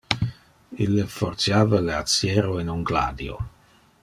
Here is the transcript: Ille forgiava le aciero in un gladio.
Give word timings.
Ille 0.85 1.05
forgiava 1.17 1.83
le 1.89 1.95
aciero 1.99 2.57
in 2.65 2.75
un 2.79 2.83
gladio. 2.93 3.39